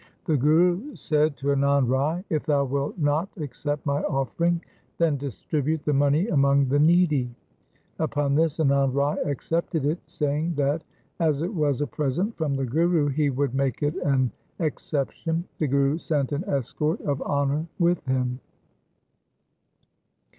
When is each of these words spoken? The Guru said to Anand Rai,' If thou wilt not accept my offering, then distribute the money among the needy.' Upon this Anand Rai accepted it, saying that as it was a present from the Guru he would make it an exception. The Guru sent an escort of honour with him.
The 0.25 0.35
Guru 0.35 0.95
said 0.95 1.37
to 1.37 1.49
Anand 1.51 1.87
Rai,' 1.87 2.23
If 2.35 2.47
thou 2.47 2.65
wilt 2.65 2.97
not 2.97 3.29
accept 3.37 3.85
my 3.85 4.01
offering, 4.01 4.59
then 4.97 5.15
distribute 5.15 5.85
the 5.85 5.93
money 5.93 6.27
among 6.29 6.69
the 6.69 6.79
needy.' 6.79 7.29
Upon 7.99 8.33
this 8.33 8.57
Anand 8.57 8.95
Rai 8.95 9.19
accepted 9.29 9.85
it, 9.85 9.99
saying 10.07 10.55
that 10.55 10.83
as 11.19 11.43
it 11.43 11.53
was 11.53 11.81
a 11.81 11.85
present 11.85 12.35
from 12.35 12.55
the 12.55 12.65
Guru 12.65 13.09
he 13.09 13.29
would 13.29 13.53
make 13.53 13.83
it 13.83 13.95
an 13.97 14.31
exception. 14.57 15.43
The 15.59 15.67
Guru 15.67 15.99
sent 15.99 16.31
an 16.31 16.45
escort 16.45 16.99
of 17.01 17.21
honour 17.21 17.67
with 17.77 18.03
him. 18.07 18.39